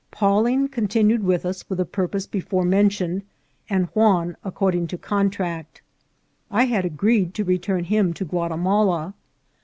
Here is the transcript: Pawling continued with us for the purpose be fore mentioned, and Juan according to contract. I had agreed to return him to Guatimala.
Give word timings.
Pawling 0.09 0.67
continued 0.69 1.23
with 1.23 1.45
us 1.45 1.61
for 1.61 1.75
the 1.75 1.85
purpose 1.85 2.25
be 2.25 2.39
fore 2.39 2.65
mentioned, 2.65 3.21
and 3.69 3.85
Juan 3.93 4.35
according 4.43 4.87
to 4.87 4.97
contract. 4.97 5.83
I 6.49 6.65
had 6.65 6.85
agreed 6.85 7.35
to 7.35 7.43
return 7.43 7.83
him 7.83 8.11
to 8.15 8.25
Guatimala. 8.25 9.13